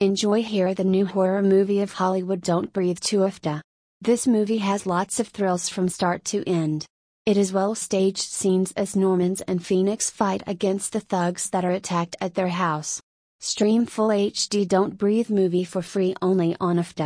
[0.00, 3.62] Enjoy here the new horror movie of Hollywood Don't Breathe Too Afdah.
[4.02, 6.84] This movie has lots of thrills from start to end.
[7.24, 11.70] It is well staged scenes as Normans and Phoenix fight against the thugs that are
[11.70, 13.00] attacked at their house.
[13.40, 17.04] Stream full HD Don't Breathe movie for free only on Afdah.